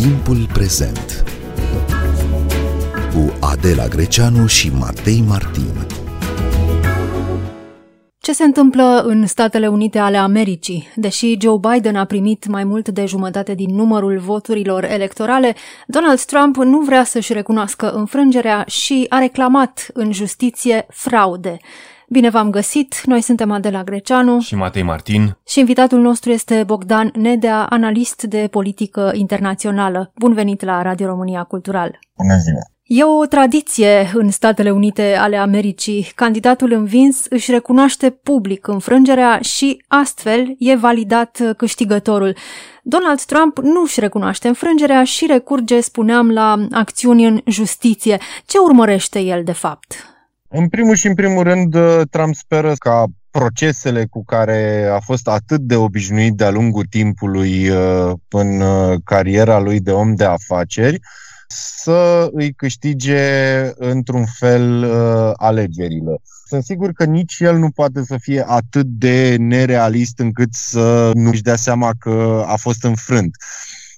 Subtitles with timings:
[0.00, 1.24] Timpul prezent
[3.14, 5.86] cu Adela Greceanu și Matei Martin.
[8.20, 10.88] Ce se întâmplă în Statele Unite ale Americii?
[10.96, 15.54] Deși Joe Biden a primit mai mult de jumătate din numărul voturilor electorale,
[15.86, 21.56] Donald Trump nu vrea să-și recunoască înfrângerea și a reclamat în justiție fraude.
[22.12, 23.00] Bine v-am găsit!
[23.04, 28.48] Noi suntem Adela Greceanu și Matei Martin și invitatul nostru este Bogdan Nedea, analist de
[28.50, 30.12] politică internațională.
[30.18, 31.98] Bun venit la Radio România Cultural!
[32.16, 32.60] Bună ziua!
[32.82, 36.12] E o tradiție în Statele Unite ale Americii.
[36.14, 42.36] Candidatul învins își recunoaște public înfrângerea și astfel e validat câștigătorul.
[42.82, 48.18] Donald Trump nu își recunoaște înfrângerea și recurge, spuneam, la acțiuni în justiție.
[48.46, 50.09] Ce urmărește el de fapt?
[50.52, 55.28] În primul și în primul rând, uh, Trump speră ca procesele cu care a fost
[55.28, 61.00] atât de obișnuit de-a lungul timpului uh, în uh, cariera lui de om de afaceri
[61.48, 63.20] să îi câștige
[63.74, 64.84] într-un fel
[65.36, 66.20] alegerile.
[66.46, 71.42] Sunt sigur că nici el nu poate să fie atât de nerealist încât să nu-și
[71.42, 73.36] dea seama că a fost înfrânt.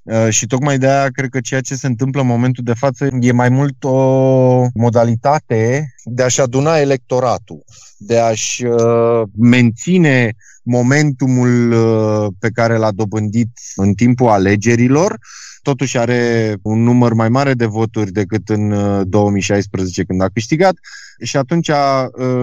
[0.02, 3.08] Uh, și tocmai de aia cred că ceea ce se întâmplă în momentul de față
[3.20, 7.64] e mai mult o modalitate de a-și aduna electoratul,
[7.96, 15.18] de a-și uh, menține momentumul uh, pe care l-a dobândit în timpul alegerilor,
[15.62, 18.74] totuși are un număr mai mare de voturi decât în
[19.08, 20.74] 2016 când a câștigat.
[21.22, 21.70] Și atunci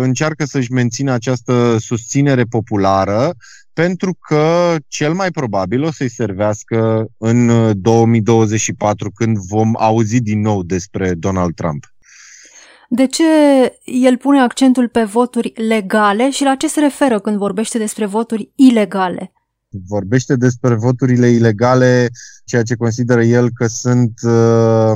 [0.02, 3.36] încearcă să-și mențină această susținere populară
[3.82, 10.42] pentru că cel mai probabil o să-i servească în 2024 uh, când vom auzi din
[10.42, 11.84] nou despre Donald Trump.
[12.90, 13.24] De ce
[13.84, 18.52] el pune accentul pe voturi legale și la ce se referă când vorbește despre voturi
[18.56, 19.32] ilegale?
[19.70, 22.10] Vorbește despre voturile ilegale,
[22.46, 24.92] ceea ce consideră el că sunt uh,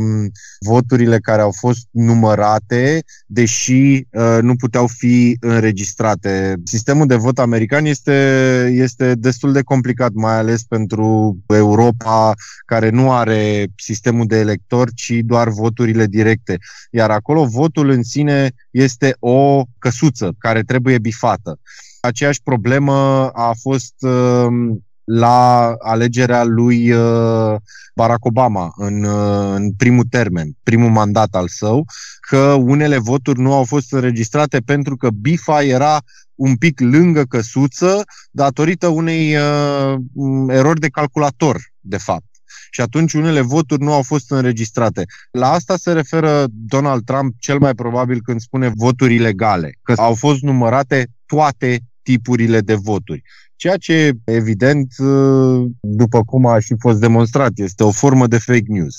[0.59, 6.55] voturile care au fost numărate, deși uh, nu puteau fi înregistrate.
[6.63, 12.33] Sistemul de vot american este, este destul de complicat, mai ales pentru Europa,
[12.65, 16.57] care nu are sistemul de electori, ci doar voturile directe.
[16.91, 21.59] Iar acolo votul în sine este o căsuță care trebuie bifată.
[22.05, 27.55] Aceeași problemă a fost um, la alegerea lui uh,
[27.95, 31.85] Barack Obama în, uh, în primul termen, primul mandat al său,
[32.19, 36.01] că unele voturi nu au fost înregistrate pentru că bifa era
[36.35, 39.95] un pic lângă căsuță datorită unei uh,
[40.47, 42.27] erori de calculator, de fapt.
[42.71, 45.05] Și atunci unele voturi nu au fost înregistrate.
[45.31, 50.13] La asta se referă Donald Trump cel mai probabil când spune voturi ilegale, că au
[50.13, 53.21] fost numărate toate tipurile de voturi.
[53.55, 54.93] Ceea ce, evident,
[55.81, 58.95] după cum a și fost demonstrat, este o formă de fake news.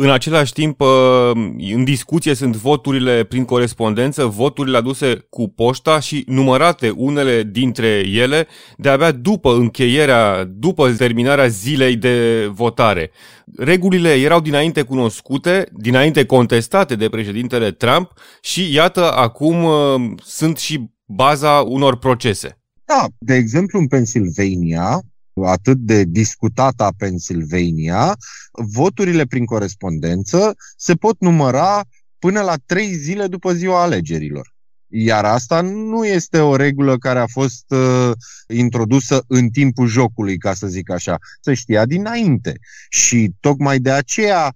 [0.00, 1.32] În același timp, ă,
[1.74, 8.46] în discuție sunt voturile prin corespondență, voturile aduse cu poșta și numărate unele dintre ele
[8.76, 13.10] de-abia după încheierea, după terminarea zilei de votare.
[13.56, 20.90] Regulile erau dinainte cunoscute, dinainte contestate de președintele Trump și iată acum ă, sunt și
[21.08, 22.58] baza unor procese.
[22.84, 25.02] Da, de exemplu în Pennsylvania,
[25.46, 28.16] atât de discutata Pennsylvania,
[28.52, 31.84] voturile prin corespondență se pot număra
[32.18, 34.56] până la trei zile după ziua alegerilor.
[34.90, 38.10] Iar asta nu este o regulă care a fost uh,
[38.48, 41.18] introdusă în timpul jocului, ca să zic așa.
[41.40, 42.58] Se știa dinainte.
[42.88, 44.54] Și tocmai de aceea, uh,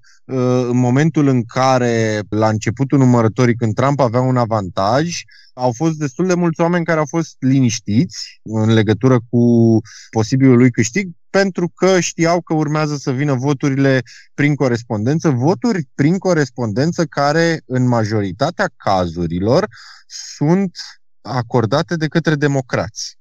[0.68, 5.20] în momentul în care, la începutul numărătorii, când Trump avea un avantaj,
[5.54, 9.78] au fost destul de mulți oameni care au fost liniștiți în legătură cu
[10.10, 14.02] posibilul lui câștig, pentru că știau că urmează să vină voturile
[14.34, 19.66] prin corespondență, voturi prin corespondență care, în majoritatea cazurilor,
[20.36, 20.76] sunt
[21.20, 23.16] acordate de către democrați.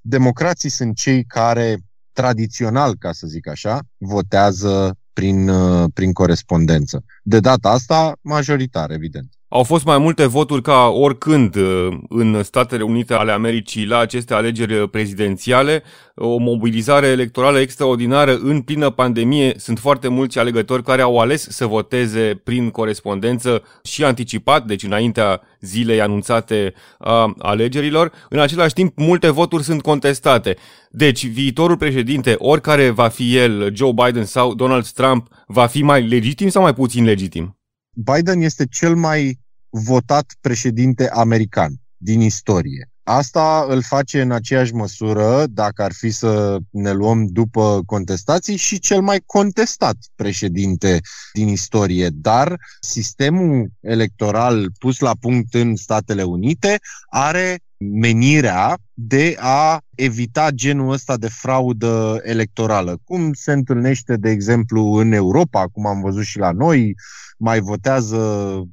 [0.00, 1.78] Democrații sunt cei care,
[2.12, 5.50] tradițional, ca să zic așa, votează prin,
[5.94, 7.04] prin corespondență.
[7.22, 9.32] De data asta, majoritar, evident.
[9.54, 14.34] Au fost mai multe voturi ca oricând uh, în Statele Unite ale Americii la aceste
[14.34, 15.82] alegeri prezidențiale.
[16.14, 19.54] O mobilizare electorală extraordinară în plină pandemie.
[19.56, 25.40] Sunt foarte mulți alegători care au ales să voteze prin corespondență și anticipat, deci înaintea
[25.60, 28.12] zilei anunțate a alegerilor.
[28.28, 30.56] În același timp, multe voturi sunt contestate.
[30.90, 36.08] Deci, viitorul președinte, oricare va fi el, Joe Biden sau Donald Trump, va fi mai
[36.08, 37.58] legitim sau mai puțin legitim?
[37.96, 39.42] Biden este cel mai
[39.74, 42.88] votat președinte american din istorie.
[43.02, 48.78] Asta îl face în aceeași măsură, dacă ar fi să ne luăm după contestații, și
[48.78, 51.00] cel mai contestat președinte
[51.32, 52.08] din istorie.
[52.12, 56.78] Dar sistemul electoral pus la punct în Statele Unite
[57.10, 57.58] are
[57.92, 65.12] menirea de a evita genul ăsta de fraudă electorală, cum se întâlnește, de exemplu, în
[65.12, 66.94] Europa, cum am văzut și la noi,
[67.38, 68.18] mai votează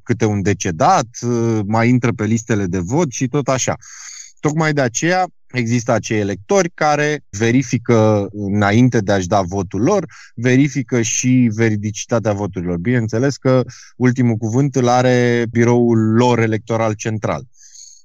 [0.04, 1.08] câte un decedat,
[1.66, 3.76] mai intră pe listele de vot și tot așa.
[4.40, 10.06] Tocmai de aceea există acei electori care verifică înainte de a-și da votul lor,
[10.36, 12.78] verifică și veridicitatea voturilor.
[12.78, 13.64] Bineînțeles că
[13.96, 17.44] ultimul cuvânt îl are biroul lor electoral central.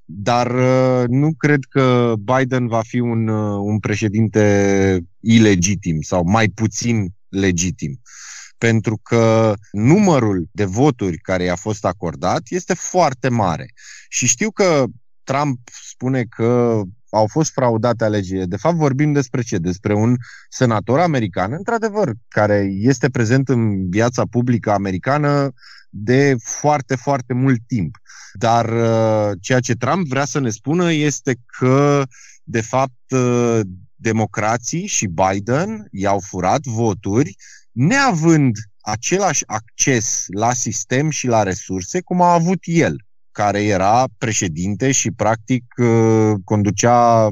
[0.08, 6.48] Dar uh, nu cred că Biden va fi un, uh, un președinte ilegitim sau mai
[6.48, 8.00] puțin legitim.
[8.58, 13.72] Pentru că numărul de voturi care i-a fost acordat este foarte mare.
[14.08, 14.84] Și știu că
[15.24, 15.58] Trump
[15.90, 18.44] spune că au fost fraudate alegerile.
[18.44, 19.58] De fapt, vorbim despre ce?
[19.58, 20.16] Despre un
[20.48, 25.52] senator american, într-adevăr, care este prezent în viața publică americană
[25.88, 27.96] de foarte, foarte mult timp.
[28.32, 32.04] Dar uh, ceea ce Trump vrea să ne spună este că,
[32.44, 33.60] de fapt, uh,
[33.94, 37.36] democrații și Biden i-au furat voturi
[37.72, 42.96] neavând același acces la sistem și la resurse cum a avut el
[43.30, 47.28] care era președinte și practic uh, conducea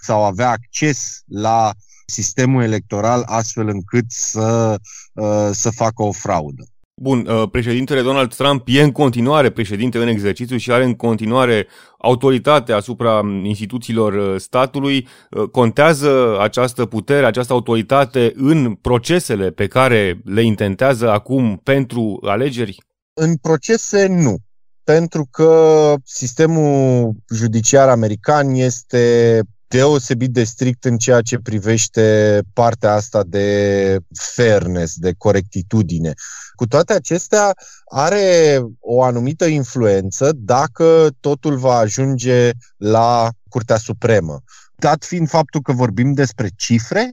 [0.00, 1.72] sau avea acces la
[2.06, 4.78] sistemul electoral astfel încât să,
[5.12, 6.64] uh, să facă o fraudă.
[7.00, 11.66] Bun, uh, președintele Donald Trump e în continuare președinte în exercițiu și are în continuare
[11.98, 15.06] autoritate asupra instituțiilor statului.
[15.52, 22.76] Contează această putere, această autoritate în procesele pe care le intentează acum pentru alegeri?
[23.12, 24.36] În procese nu
[24.84, 33.22] pentru că sistemul judiciar american este deosebit de strict în ceea ce privește partea asta
[33.26, 33.98] de
[34.34, 36.12] fairness, de corectitudine.
[36.54, 37.54] Cu toate acestea,
[37.84, 44.40] are o anumită influență dacă totul va ajunge la Curtea Supremă.
[44.76, 47.12] Dat fiind faptul că vorbim despre cifre,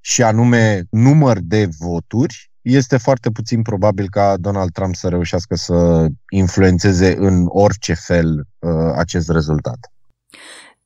[0.00, 6.06] și anume număr de voturi, este foarte puțin probabil ca Donald Trump să reușească să
[6.28, 9.78] influențeze în orice fel uh, acest rezultat.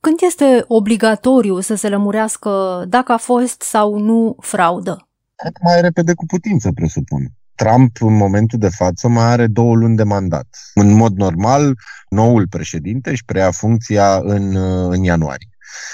[0.01, 5.07] Când este obligatoriu să se lămurească dacă a fost sau nu fraudă?
[5.35, 7.31] Cât mai repede cu putință, presupun.
[7.55, 10.47] Trump, în momentul de față, mai are două luni de mandat.
[10.73, 11.73] În mod normal,
[12.09, 15.49] noul președinte își preia funcția în, uh, în ianuarie.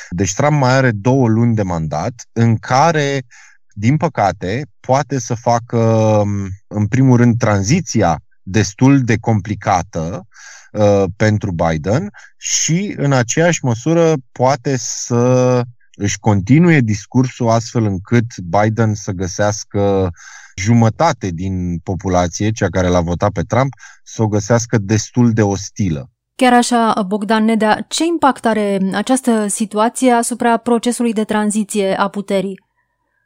[0.09, 3.25] Deci Trump mai are două luni de mandat în care
[3.73, 6.21] din păcate, poate să facă,
[6.67, 10.27] în primul rând, tranziția destul de complicată
[10.71, 15.61] uh, pentru Biden și, în aceeași măsură, poate să
[15.97, 20.09] își continue discursul astfel încât Biden să găsească
[20.55, 23.73] jumătate din populație, cea care l-a votat pe Trump,
[24.03, 26.09] să o găsească destul de ostilă.
[26.35, 32.59] Chiar așa, Bogdan Nedea, ce impact are această situație asupra procesului de tranziție a puterii?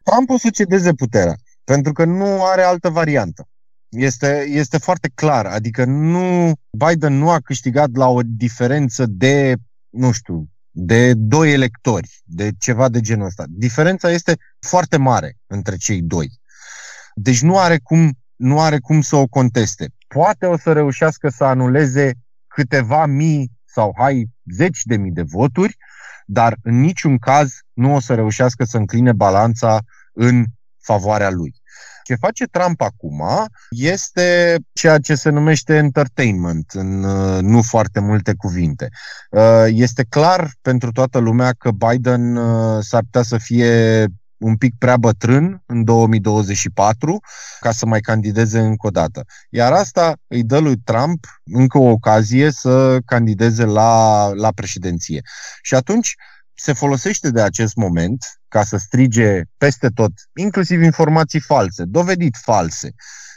[0.03, 3.47] Trump o să cedeze puterea, pentru că nu are altă variantă.
[3.91, 9.55] Este, este foarte clar, adică nu Biden nu a câștigat la o diferență de,
[9.89, 13.45] nu știu, de doi electori, de ceva de genul ăsta.
[13.49, 16.29] Diferența este foarte mare între cei doi.
[17.16, 19.89] Deci nu are cum, nu are cum să o conteste.
[20.07, 22.13] Poate o să reușească să anuleze
[22.47, 25.77] câteva mii sau hai zeci de mii de voturi,
[26.25, 29.80] dar în niciun caz nu o să reușească să încline balanța
[30.13, 30.45] în
[30.81, 31.60] favoarea lui.
[32.11, 33.23] Ce face Trump acum
[33.69, 38.89] este ceea ce se numește entertainment, în uh, nu foarte multe cuvinte.
[39.30, 44.06] Uh, este clar pentru toată lumea că Biden uh, s-ar putea să fie
[44.37, 47.19] un pic prea bătrân în 2024
[47.59, 49.25] ca să mai candideze încă o dată.
[49.49, 55.21] Iar asta îi dă lui Trump încă o ocazie să candideze la, la președinție.
[55.61, 56.15] Și atunci
[56.61, 62.91] se folosește de acest moment ca să strige peste tot, inclusiv informații false, dovedit false,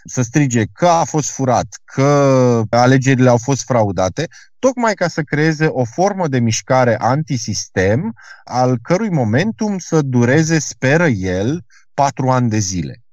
[0.04, 4.28] să strige că a fost furat, că alegerile au fost fraudate,
[4.58, 8.14] tocmai ca să creeze o formă de mișcare antisistem,
[8.44, 11.64] al cărui momentum să dureze, speră el,
[11.94, 13.03] patru ani de zile.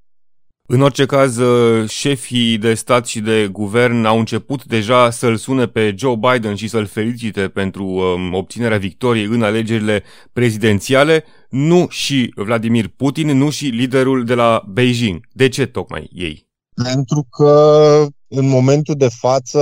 [0.73, 5.65] În orice caz, uh, șefii de stat și de guvern au început deja să-l sune
[5.65, 12.33] pe Joe Biden și să-l felicite pentru um, obținerea victoriei în alegerile prezidențiale, nu și
[12.35, 15.27] Vladimir Putin, nu și liderul de la Beijing.
[15.31, 16.47] De ce tocmai ei?
[16.83, 19.61] Pentru că în momentul de față,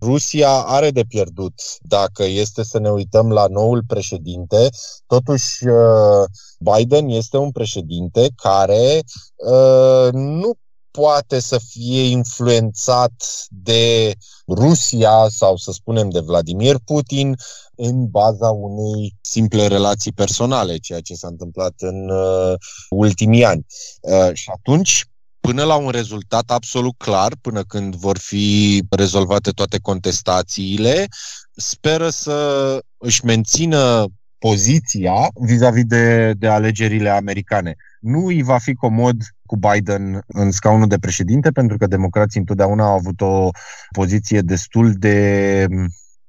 [0.00, 4.68] Rusia are de pierdut dacă este să ne uităm la noul președinte.
[5.06, 6.24] Totuși, uh,
[6.58, 9.02] Biden este un președinte care
[9.36, 10.54] uh, nu
[10.90, 14.12] poate să fie influențat de
[14.46, 17.36] Rusia sau să spunem de Vladimir Putin
[17.74, 22.54] în baza unei simple relații personale, ceea ce s-a întâmplat în uh,
[22.88, 23.66] ultimii ani.
[24.00, 25.04] Uh, și atunci
[25.40, 31.06] până la un rezultat absolut clar, până când vor fi rezolvate toate contestațiile,
[31.54, 34.06] speră să își mențină
[34.38, 37.74] poziția vis-a-vis de, de alegerile americane.
[38.00, 39.16] Nu îi va fi comod
[39.46, 43.48] cu Biden în scaunul de președinte, pentru că democrații întotdeauna au avut o
[43.94, 45.66] poziție destul de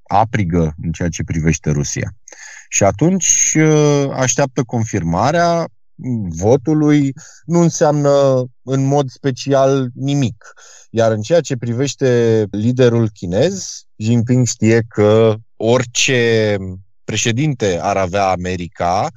[0.03, 2.15] aprigă în ceea ce privește Rusia.
[2.69, 3.57] Și atunci
[4.13, 5.67] așteaptă confirmarea,
[6.29, 7.13] votului
[7.45, 10.53] nu înseamnă în mod special nimic.
[10.89, 16.57] Iar în ceea ce privește liderul chinez, Jinping știe că orice
[17.03, 19.07] președinte ar avea America,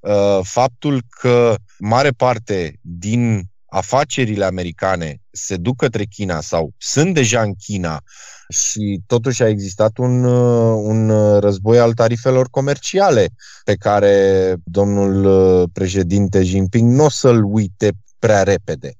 [0.00, 7.42] uh, faptul că mare parte din afacerile americane se duc către China sau sunt deja
[7.42, 8.02] în China
[8.48, 13.28] și totuși a existat un, uh, un uh, război al tarifelor comerciale
[13.64, 18.92] pe care domnul uh, președinte Jinping nu o să-l uite prea repede.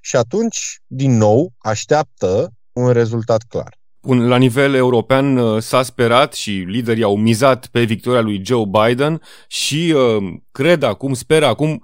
[0.00, 3.76] Și atunci, din nou, așteaptă un rezultat clar.
[4.00, 9.94] La nivel european s-a sperat și liderii au mizat pe victoria lui Joe Biden și
[10.50, 11.82] cred acum, sper acum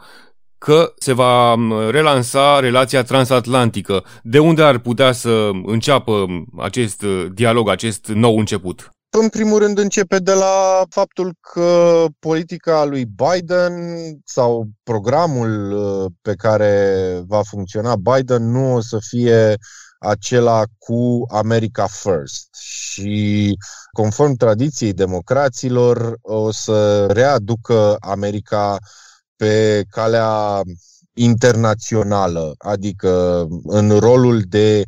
[0.65, 1.55] că se va
[1.91, 4.05] relansa relația transatlantică.
[4.23, 6.27] De unde ar putea să înceapă
[6.59, 8.91] acest uh, dialog, acest nou început?
[9.21, 13.73] În primul rând începe de la faptul că politica lui Biden
[14.25, 16.83] sau programul uh, pe care
[17.27, 19.57] va funcționa Biden nu o să fie
[19.99, 23.55] acela cu America First și
[23.93, 28.79] conform tradiției democraților o să readucă America
[29.37, 30.61] pe calea
[31.15, 34.83] internațională, adică în rolul de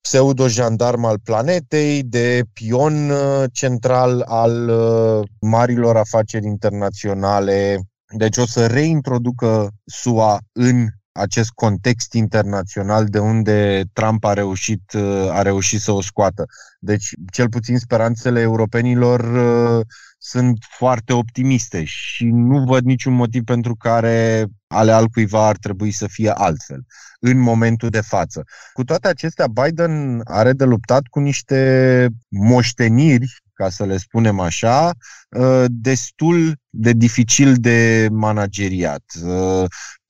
[0.00, 7.80] pseudo-jandarm al planetei, de pion uh, central al uh, marilor afaceri internaționale.
[8.16, 15.28] Deci o să reintroducă SUA în acest context internațional de unde Trump a reușit, uh,
[15.30, 16.44] a reușit să o scoată.
[16.80, 19.20] Deci, cel puțin speranțele europenilor
[20.18, 26.06] sunt foarte optimiste și nu văd niciun motiv pentru care ale altcuiva ar trebui să
[26.06, 26.84] fie altfel
[27.20, 28.44] în momentul de față.
[28.72, 34.90] Cu toate acestea, Biden are de luptat cu niște moșteniri, ca să le spunem așa,
[35.28, 39.02] uh, destul de dificil de manageriat.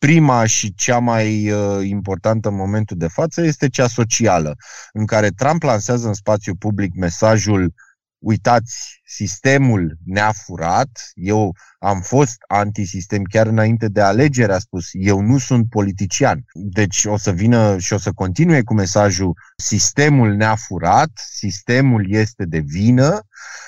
[0.03, 4.57] Uh, prima și cea mai uh, importantă în momentul de față este cea socială,
[4.93, 7.75] în care Trump lansează în spațiu public mesajul
[8.23, 15.21] uitați, sistemul ne-a furat, eu am fost antisistem chiar înainte de alegere, a spus, eu
[15.21, 16.45] nu sunt politician.
[16.53, 22.45] Deci o să vină și o să continue cu mesajul sistemul ne-a furat, sistemul este
[22.45, 23.21] de vină,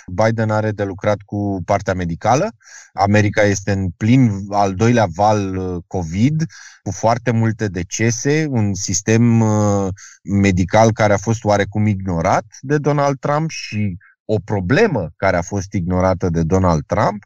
[0.06, 2.50] Biden are de lucrat cu partea medicală,
[2.92, 6.44] America este în plin al doilea val uh, COVID,
[6.82, 9.88] cu foarte multe decese, un sistem uh,
[10.22, 15.72] medical care a fost oarecum ignorat de Donald Trump și o problemă care a fost
[15.72, 17.24] ignorată de Donald Trump,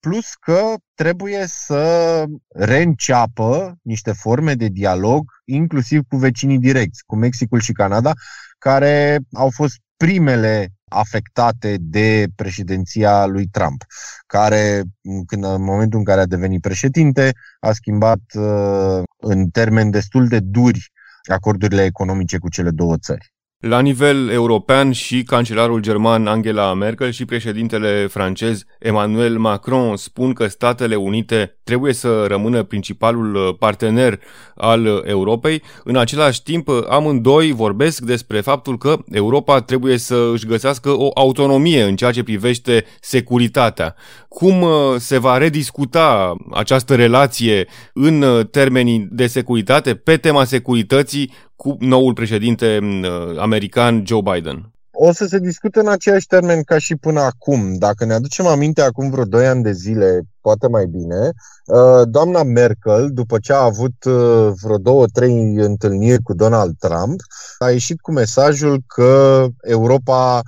[0.00, 7.60] plus că trebuie să reînceapă niște forme de dialog, inclusiv cu vecinii direcți, cu Mexicul
[7.60, 8.12] și Canada,
[8.58, 13.84] care au fost primele afectate de președinția lui Trump,
[14.26, 14.82] care
[15.26, 20.40] când, în momentul în care a devenit președinte a schimbat uh, în termeni destul de
[20.40, 20.92] duri
[21.30, 23.33] acordurile economice cu cele două țări.
[23.66, 30.46] La nivel european și cancelarul german Angela Merkel și președintele francez Emmanuel Macron spun că
[30.46, 34.20] Statele Unite trebuie să rămână principalul uh, partener
[34.54, 35.62] al Europei.
[35.84, 41.82] În același timp, amândoi vorbesc despre faptul că Europa trebuie să își găsească o autonomie
[41.82, 43.94] în ceea ce privește securitatea.
[44.28, 51.32] Cum uh, se va rediscuta această relație în uh, termenii de securitate, pe tema securității,
[51.56, 54.68] cu noul președinte uh, american Joe Biden?
[54.96, 57.74] O să se discute în aceiași termen ca și până acum.
[57.78, 61.30] Dacă ne aducem aminte acum vreo 2 ani de zile, poate mai bine,
[61.66, 67.20] uh, doamna Merkel, după ce a avut uh, vreo două, trei întâlniri cu Donald Trump,
[67.58, 70.40] a ieșit cu mesajul că Europa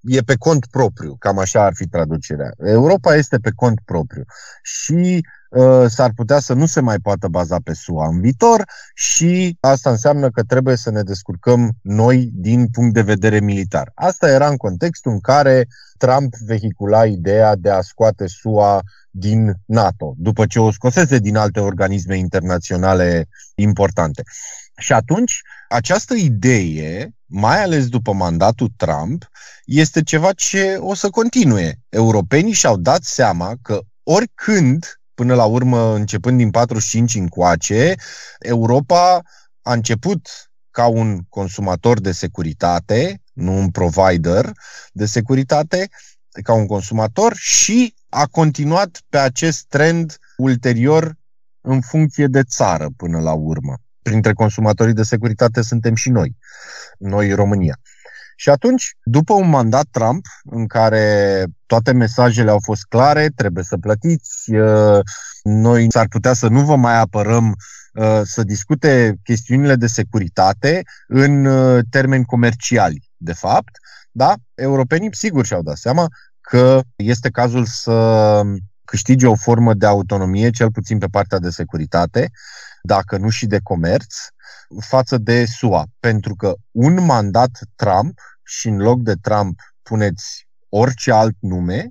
[0.00, 2.50] e pe cont propriu, cam așa ar fi traducerea.
[2.64, 4.24] Europa este pe cont propriu.
[4.62, 5.41] Și uh,
[5.88, 10.30] s-ar putea să nu se mai poată baza pe SUA în viitor și asta înseamnă
[10.30, 13.90] că trebuie să ne descurcăm noi din punct de vedere militar.
[13.94, 15.68] Asta era în contextul în care
[15.98, 21.60] Trump vehicula ideea de a scoate SUA din NATO, după ce o scosese din alte
[21.60, 24.22] organisme internaționale importante.
[24.76, 29.30] Și atunci, această idee, mai ales după mandatul Trump,
[29.64, 31.80] este ceva ce o să continue.
[31.88, 37.94] Europenii și-au dat seama că oricând, până la urmă, începând din 45 încoace,
[38.38, 39.22] Europa
[39.62, 40.28] a început
[40.70, 44.52] ca un consumator de securitate, nu un provider
[44.92, 45.88] de securitate,
[46.42, 51.14] ca un consumator și a continuat pe acest trend ulterior
[51.60, 53.76] în funcție de țară până la urmă.
[54.02, 56.36] Printre consumatorii de securitate suntem și noi,
[56.98, 57.80] noi România.
[58.42, 63.76] Și atunci, după un mandat Trump în care toate mesajele au fost clare, trebuie să
[63.76, 64.98] plătiți, uh,
[65.42, 67.54] noi s-ar putea să nu vă mai apărăm
[67.92, 73.76] uh, să discute chestiunile de securitate în uh, termeni comerciali, de fapt,
[74.10, 74.34] da?
[74.54, 76.06] Europenii sigur și-au dat seama
[76.40, 78.40] că este cazul să
[78.84, 82.30] câștige o formă de autonomie, cel puțin pe partea de securitate,
[82.82, 84.14] dacă nu și de comerț,
[84.80, 85.86] față de SUA.
[86.00, 91.90] Pentru că un mandat Trump și în loc de Trump puneți orice alt nume,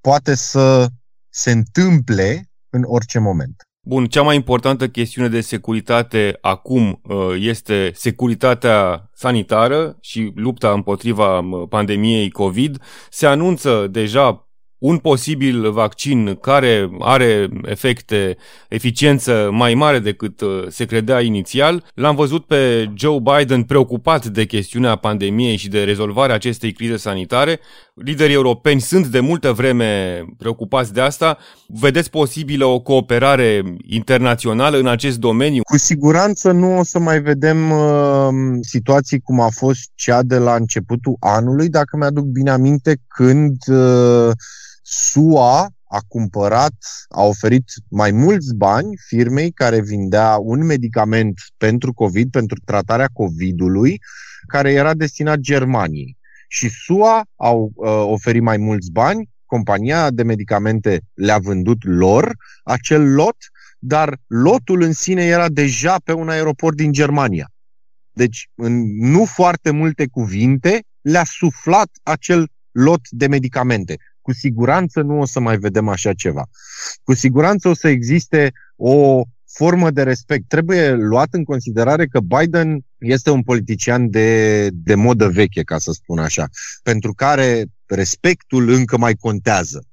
[0.00, 0.88] poate să
[1.28, 3.62] se întâmple în orice moment.
[3.86, 11.38] Bun, cea mai importantă chestiune de securitate acum uh, este securitatea sanitară și lupta împotriva
[11.38, 12.82] uh, pandemiei COVID.
[13.10, 14.43] Se anunță deja
[14.84, 18.36] un posibil vaccin care are efecte,
[18.68, 21.84] eficiență mai mare decât uh, se credea inițial.
[21.94, 27.60] L-am văzut pe Joe Biden preocupat de chestiunea pandemiei și de rezolvarea acestei crize sanitare.
[27.94, 31.38] Liderii europeni sunt de multă vreme preocupați de asta.
[31.66, 35.62] Vedeți posibilă o cooperare internațională în acest domeniu?
[35.62, 38.28] Cu siguranță nu o să mai vedem uh,
[38.60, 44.30] situații cum a fost cea de la începutul anului, dacă mi-aduc bine aminte, când uh,
[44.86, 46.74] SUA a cumpărat,
[47.08, 54.00] a oferit mai mulți bani firmei care vindea un medicament pentru COVID, pentru tratarea COVID-ului,
[54.46, 56.16] care era destinat Germaniei.
[56.48, 63.14] Și SUA au uh, oferit mai mulți bani, compania de medicamente le-a vândut lor acel
[63.14, 63.36] lot,
[63.78, 67.50] dar lotul în sine era deja pe un aeroport din Germania.
[68.12, 75.20] Deci, în nu foarte multe cuvinte, le-a suflat acel lot de medicamente cu siguranță nu
[75.20, 76.44] o să mai vedem așa ceva.
[77.02, 80.48] Cu siguranță o să existe o formă de respect.
[80.48, 85.92] Trebuie luat în considerare că Biden este un politician de, de modă veche, ca să
[85.92, 86.48] spun așa,
[86.82, 89.84] pentru care respectul încă mai contează.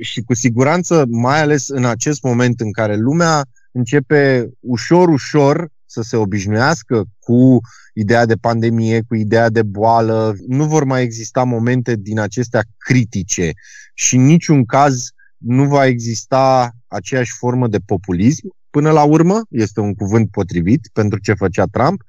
[0.00, 6.02] Și cu siguranță, mai ales în acest moment în care lumea începe ușor, ușor să
[6.02, 7.60] se obișnuiască cu
[7.94, 10.34] ideea de pandemie, cu ideea de boală.
[10.46, 13.52] Nu vor mai exista momente din acestea critice
[13.94, 18.48] și în niciun caz nu va exista aceeași formă de populism.
[18.70, 22.02] Până la urmă, este un cuvânt potrivit pentru ce făcea Trump,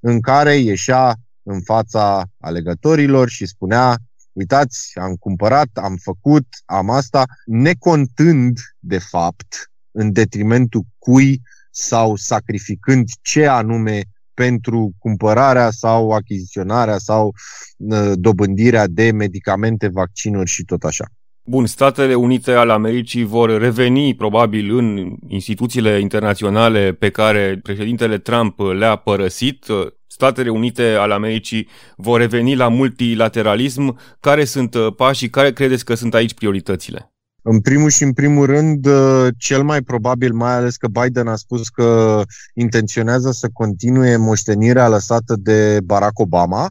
[0.00, 3.96] în care ieșea în fața alegătorilor și spunea
[4.32, 11.40] uitați, am cumpărat, am făcut, am asta, necontând, de fapt, în detrimentul cui
[11.78, 14.02] sau sacrificând ce anume
[14.34, 17.32] pentru cumpărarea sau achiziționarea sau
[17.76, 21.04] uh, dobândirea de medicamente, vaccinuri și tot așa.
[21.42, 28.58] Bun, Statele Unite ale Americii vor reveni probabil în instituțiile internaționale pe care președintele Trump
[28.58, 29.66] le-a părăsit.
[30.06, 33.98] Statele Unite ale Americii vor reveni la multilateralism.
[34.20, 35.30] Care sunt uh, pașii?
[35.30, 37.15] Care credeți că sunt aici prioritățile?
[37.48, 41.36] În primul și în primul rând, uh, cel mai probabil, mai ales că Biden a
[41.36, 42.22] spus că
[42.54, 46.70] intenționează să continue moștenirea lăsată de Barack Obama,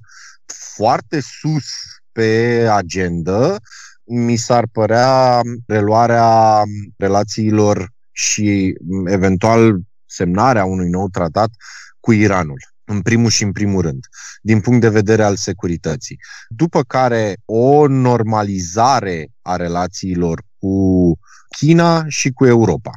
[0.75, 1.65] foarte sus
[2.11, 3.55] pe agenda,
[4.03, 6.61] mi s-ar părea reluarea
[6.97, 11.49] relațiilor și eventual semnarea unui nou tratat
[11.99, 14.05] cu Iranul în primul și în primul rând,
[14.41, 16.19] din punct de vedere al securității.
[16.47, 21.19] După care o normalizare a relațiilor cu
[21.57, 22.91] China și cu Europa.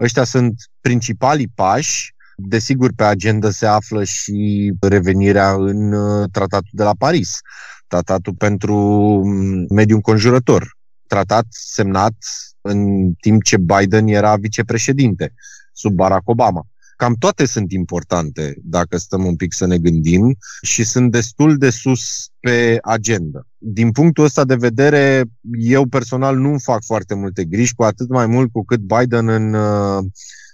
[0.00, 2.14] Ăștia sunt principalii pași.
[2.36, 7.38] Desigur, pe agenda se află și revenirea în uh, tratatul de la Paris,
[7.86, 8.76] tratatul pentru
[9.24, 10.76] mm, mediul înconjurător,
[11.06, 12.14] tratat semnat
[12.60, 15.34] în timp ce Biden era vicepreședinte
[15.72, 16.66] sub Barack Obama.
[16.96, 21.70] Cam toate sunt importante dacă stăm un pic să ne gândim și sunt destul de
[21.70, 23.46] sus pe agenda.
[23.58, 25.24] Din punctul ăsta de vedere,
[25.58, 29.54] eu personal nu fac foarte multe griji, cu atât mai mult cu cât Biden în
[29.54, 30.04] uh,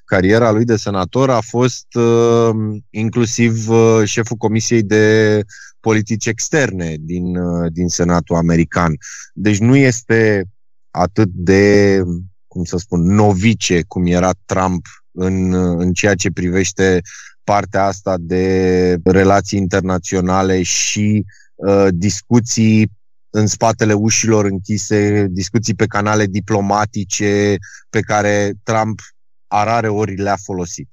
[0.05, 2.51] cariera lui de senator a fost uh,
[2.91, 5.41] inclusiv uh, șeful Comisiei de
[5.81, 8.97] Politici Externe din, uh, din Senatul American.
[9.35, 10.45] Deci nu este
[10.91, 11.99] atât de,
[12.47, 17.01] cum să spun, novice cum era Trump în, în ceea ce privește
[17.45, 22.91] partea asta de relații internaționale și uh, discuții
[23.31, 27.57] în spatele ușilor închise, discuții pe canale diplomatice
[27.91, 29.01] pe care Trump
[29.47, 30.89] a rare ori le-a folosit.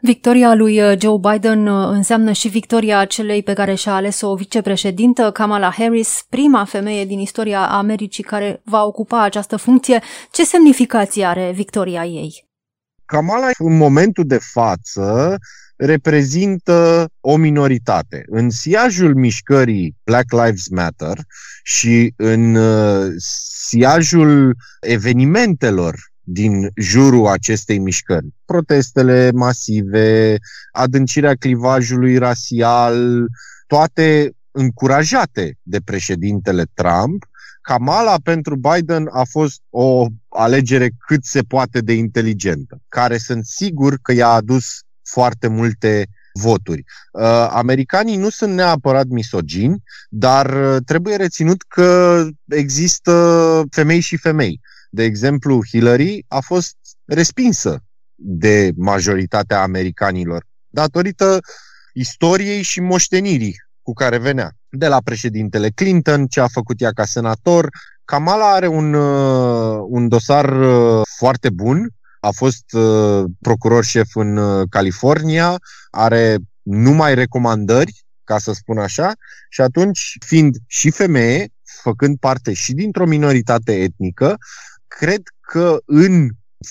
[0.00, 4.34] Victoria lui uh, Joe Biden uh, înseamnă și victoria celei pe care și-a ales-o o
[4.34, 10.02] vicepreședintă, Kamala Harris, prima femeie din istoria Americii care va ocupa această funcție.
[10.32, 12.49] Ce semnificație are victoria ei?
[13.10, 15.38] Kamala, în momentul de față,
[15.76, 18.22] reprezintă o minoritate.
[18.26, 21.18] În siajul mișcării Black Lives Matter
[21.62, 23.12] și în uh,
[23.66, 28.26] siajul evenimentelor din jurul acestei mișcări.
[28.44, 30.36] Protestele masive,
[30.72, 33.26] adâncirea clivajului rasial,
[33.66, 37.24] toate încurajate de președintele Trump,
[37.60, 43.98] Kamala pentru Biden a fost o alegere cât se poate de inteligentă, care sunt sigur
[44.02, 44.64] că i-a adus
[45.02, 46.84] foarte multe voturi.
[47.12, 54.60] Uh, americanii nu sunt neapărat misogini, dar uh, trebuie reținut că există femei și femei.
[54.90, 57.82] De exemplu, Hillary a fost respinsă
[58.14, 61.40] de majoritatea americanilor datorită
[61.92, 64.50] istoriei și moștenirii cu care venea.
[64.70, 67.68] De la președintele Clinton, ce a făcut ea ca senator,
[68.04, 74.64] Kamala are un, uh, un dosar uh, foarte bun, a fost uh, procuror șef în
[74.68, 75.58] California,
[75.90, 79.12] are numai recomandări, ca să spun așa,
[79.48, 81.48] și atunci, fiind și femeie,
[81.82, 84.36] făcând parte și dintr-o minoritate etnică,
[84.86, 86.28] cred că în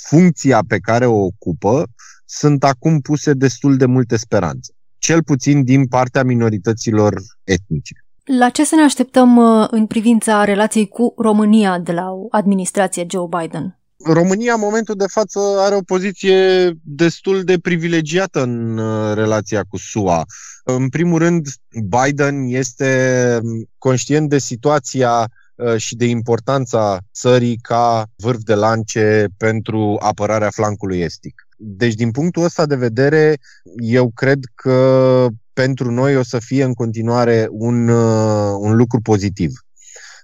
[0.08, 1.88] funcția pe care o ocupă
[2.26, 7.94] sunt acum puse destul de multe speranțe, cel puțin din partea minorităților etnice.
[8.24, 13.06] La ce să ne așteptăm uh, în privința relației cu România de la o administrație
[13.10, 13.80] Joe Biden?
[14.04, 19.78] România, în momentul de față, are o poziție destul de privilegiată în uh, relația cu
[19.78, 20.26] SUA.
[20.64, 23.40] În primul rând, Biden este
[23.78, 31.00] conștient de situația Uh, și de importanța țării ca vârf de lance pentru apărarea flancului
[31.00, 31.48] estic.
[31.62, 33.38] Deci, din punctul ăsta de vedere,
[33.78, 39.52] eu cred că pentru noi o să fie în continuare un, uh, un lucru pozitiv.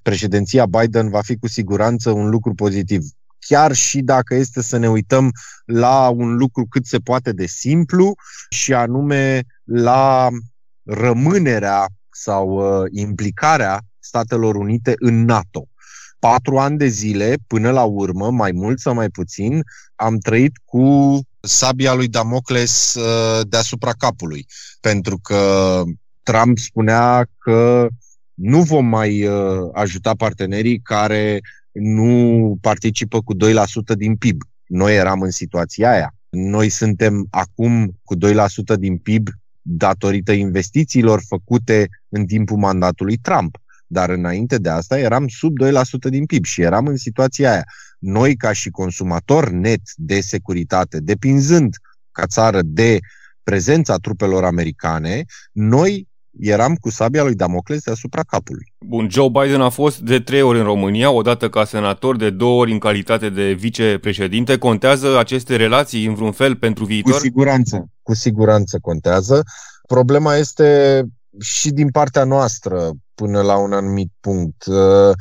[0.04, 3.04] Președinția Biden va fi cu siguranță un lucru pozitiv.
[3.40, 5.32] Chiar și dacă este să ne uităm
[5.66, 8.16] la un lucru cât se poate de simplu
[8.50, 10.30] și anume la
[10.84, 15.68] rămânerea sau uh, implicarea Statelor Unite în NATO.
[16.26, 19.64] Patru ani de zile, până la urmă, mai mult sau mai puțin,
[19.96, 24.46] am trăit cu sabia lui Damocles uh, deasupra capului.
[24.80, 25.82] Pentru că
[26.24, 27.88] Trump spunea că
[28.34, 31.40] nu vom mai uh, ajuta partenerii care
[31.72, 33.38] nu participă cu 2%
[33.98, 34.42] din PIB.
[34.68, 36.14] Noi eram în situația aia.
[36.30, 38.18] Noi suntem acum cu 2%
[38.80, 39.28] din PIB
[39.62, 43.58] datorită investițiilor făcute în timpul mandatului Trump.
[43.88, 47.64] Dar înainte de asta eram sub 2% din PIB și eram în situația aia.
[48.00, 51.76] Noi, ca și consumator net de securitate, depinzând
[52.12, 53.00] ca țară de
[53.44, 56.08] prezența trupelor americane, noi
[56.40, 58.74] eram cu sabia lui Damocles deasupra capului.
[58.86, 62.60] Bun, Joe Biden a fost de trei ori în România, odată ca senator, de două
[62.60, 64.58] ori în calitate de vicepreședinte.
[64.58, 67.14] Contează aceste relații în vreun fel pentru viitor?
[67.14, 69.44] Cu siguranță, cu siguranță contează.
[69.88, 71.02] Problema este
[71.40, 74.66] și din partea noastră până la un anumit punct.
[74.66, 75.16] Uh,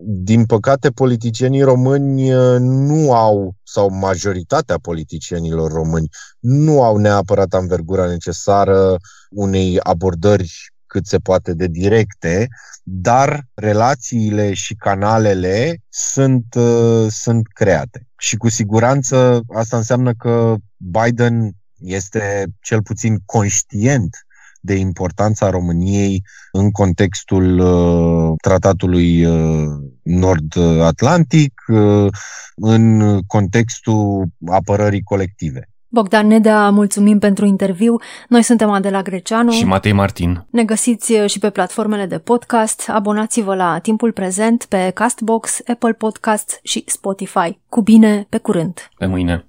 [0.00, 8.06] din păcate, politicienii români uh, nu au, sau majoritatea politicienilor români, nu au neapărat anvergura
[8.06, 8.96] necesară
[9.30, 10.52] unei abordări
[10.86, 12.48] cât se poate de directe,
[12.82, 18.06] dar relațiile și canalele sunt, uh, sunt create.
[18.18, 24.16] Și cu siguranță asta înseamnă că Biden este cel puțin conștient
[24.60, 29.66] de importanța României în contextul uh, tratatului uh,
[30.02, 32.06] nord-atlantic, uh,
[32.56, 35.68] în contextul apărării colective.
[35.90, 37.96] Bogdan Nedea, mulțumim pentru interviu.
[38.28, 40.46] Noi suntem Adela Greceanu și Matei Martin.
[40.50, 42.88] Ne găsiți și pe platformele de podcast.
[42.88, 47.58] Abonați-vă la Timpul Prezent pe Castbox, Apple Podcasts și Spotify.
[47.68, 48.88] Cu bine, pe curând!
[48.98, 49.47] Pe mâine!